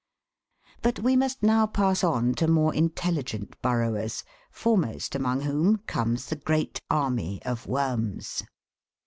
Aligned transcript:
But 0.81 0.97
we 0.97 1.15
must 1.15 1.43
now 1.43 1.67
pass 1.67 2.03
on 2.03 2.33
to 2.33 2.47
more 2.47 2.73
intelligent 2.73 3.55
burrowers, 3.61 4.23
foremost 4.49 5.13
among 5.13 5.41
whom 5.41 5.77
comes 5.85 6.25
the 6.25 6.37
great 6.37 6.81
army 6.89 7.39
of 7.45 7.67
worms. 7.67 8.41